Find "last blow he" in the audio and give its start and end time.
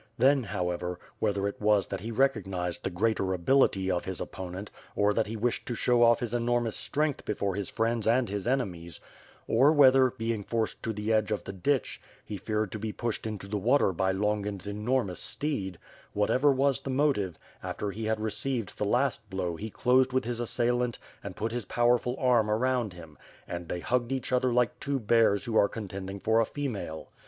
18.85-19.69